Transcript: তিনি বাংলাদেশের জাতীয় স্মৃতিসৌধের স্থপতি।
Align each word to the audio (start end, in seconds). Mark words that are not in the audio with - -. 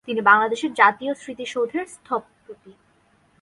তিনি 0.07 0.21
বাংলাদেশের 0.21 0.71
জাতীয় 0.73 1.13
স্মৃতিসৌধের 1.13 1.85
স্থপতি। 1.87 2.71